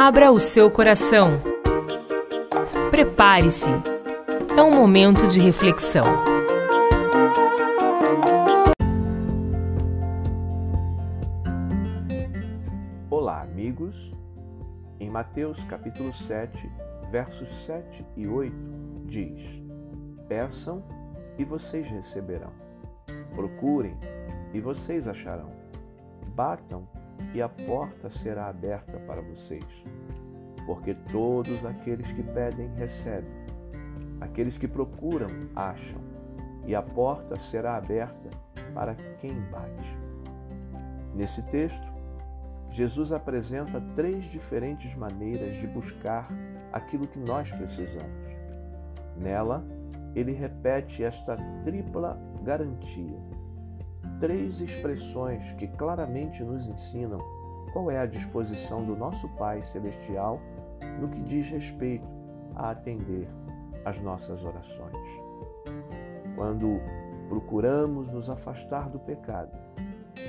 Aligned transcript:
Abra 0.00 0.30
o 0.30 0.38
seu 0.38 0.70
coração. 0.70 1.40
Prepare-se. 2.88 3.72
É 4.56 4.62
um 4.62 4.72
momento 4.72 5.26
de 5.26 5.40
reflexão. 5.40 6.04
Olá, 13.10 13.42
amigos. 13.42 14.14
Em 15.00 15.10
Mateus 15.10 15.64
capítulo 15.64 16.14
7, 16.14 16.70
versos 17.10 17.48
7 17.64 18.06
e 18.16 18.28
8, 18.28 18.54
diz: 19.04 19.60
Peçam 20.28 20.80
e 21.36 21.44
vocês 21.44 21.88
receberão. 21.88 22.52
Procurem 23.34 23.98
e 24.54 24.60
vocês 24.60 25.08
acharão. 25.08 25.50
Batam 26.36 26.86
e 27.34 27.42
a 27.42 27.48
porta 27.48 28.10
será 28.10 28.48
aberta 28.48 28.98
para 29.00 29.20
vocês. 29.20 29.64
Porque 30.66 30.94
todos 31.10 31.64
aqueles 31.64 32.10
que 32.12 32.22
pedem, 32.22 32.68
recebem. 32.76 33.30
Aqueles 34.20 34.58
que 34.58 34.68
procuram, 34.68 35.28
acham. 35.54 36.00
E 36.66 36.74
a 36.74 36.82
porta 36.82 37.38
será 37.38 37.76
aberta 37.76 38.28
para 38.74 38.94
quem 39.20 39.34
bate. 39.50 39.96
Nesse 41.14 41.42
texto, 41.44 41.86
Jesus 42.70 43.12
apresenta 43.12 43.80
três 43.96 44.24
diferentes 44.26 44.94
maneiras 44.94 45.56
de 45.56 45.66
buscar 45.66 46.28
aquilo 46.72 47.06
que 47.06 47.18
nós 47.18 47.50
precisamos. 47.50 48.26
Nela, 49.16 49.64
ele 50.14 50.32
repete 50.32 51.02
esta 51.02 51.36
tripla 51.64 52.18
garantia 52.42 53.18
três 54.20 54.60
expressões 54.60 55.52
que 55.52 55.68
claramente 55.68 56.42
nos 56.42 56.66
ensinam 56.66 57.20
qual 57.72 57.90
é 57.90 57.98
a 57.98 58.06
disposição 58.06 58.84
do 58.84 58.96
nosso 58.96 59.28
Pai 59.30 59.62
Celestial 59.62 60.40
no 61.00 61.08
que 61.08 61.20
diz 61.20 61.50
respeito 61.50 62.08
a 62.54 62.70
atender 62.70 63.28
às 63.84 64.00
nossas 64.00 64.44
orações. 64.44 64.96
Quando 66.34 66.80
procuramos 67.28 68.10
nos 68.10 68.28
afastar 68.28 68.88
do 68.88 68.98
pecado 68.98 69.56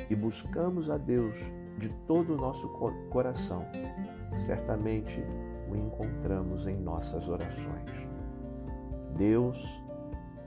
e 0.09 0.15
buscamos 0.15 0.89
a 0.89 0.97
Deus 0.97 1.51
de 1.77 1.89
todo 2.05 2.33
o 2.33 2.37
nosso 2.37 2.67
coração, 3.09 3.65
certamente 4.35 5.23
o 5.69 5.75
encontramos 5.75 6.67
em 6.67 6.75
nossas 6.75 7.27
orações. 7.27 8.09
Deus 9.15 9.81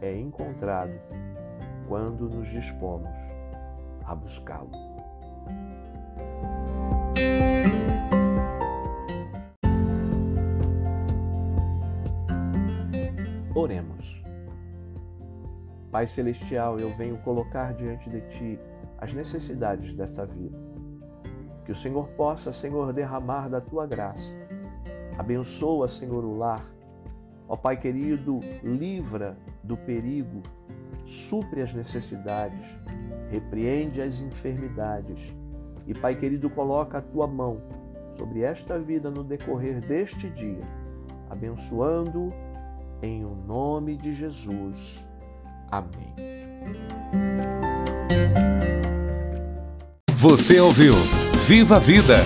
é 0.00 0.14
encontrado 0.16 0.92
quando 1.92 2.26
nos 2.26 2.48
dispomos 2.48 3.14
a 4.06 4.14
buscá-lo. 4.14 4.70
Oremos. 13.54 14.24
Pai 15.90 16.06
Celestial, 16.06 16.80
eu 16.80 16.90
venho 16.94 17.18
colocar 17.18 17.74
diante 17.74 18.08
de 18.08 18.22
Ti 18.22 18.58
as 18.96 19.12
necessidades 19.12 19.92
desta 19.92 20.24
vida. 20.24 20.56
Que 21.66 21.72
o 21.72 21.76
Senhor 21.76 22.08
possa, 22.16 22.54
Senhor, 22.54 22.90
derramar 22.94 23.50
da 23.50 23.60
Tua 23.60 23.86
graça. 23.86 24.34
Abençoa, 25.18 25.86
Senhor, 25.88 26.24
o 26.24 26.38
lar. 26.38 26.64
Ó 27.46 27.54
Pai 27.54 27.76
querido, 27.76 28.40
livra 28.64 29.36
do 29.62 29.76
perigo, 29.76 30.42
supre 31.04 31.62
as 31.62 31.72
necessidades, 31.72 32.66
repreende 33.30 34.00
as 34.00 34.20
enfermidades. 34.20 35.34
E, 35.86 35.94
Pai 35.94 36.14
querido, 36.14 36.48
coloca 36.50 36.98
a 36.98 37.02
tua 37.02 37.26
mão 37.26 37.60
sobre 38.10 38.42
esta 38.42 38.78
vida 38.78 39.10
no 39.10 39.24
decorrer 39.24 39.80
deste 39.80 40.28
dia, 40.30 40.60
abençoando 41.30 42.32
em 43.02 43.24
o 43.24 43.34
nome 43.34 43.96
de 43.96 44.14
Jesus. 44.14 45.06
Amém. 45.70 46.14
Você 50.14 50.60
ouviu 50.60 50.94
Viva 51.46 51.76
a 51.76 51.80
Vida 51.80 52.22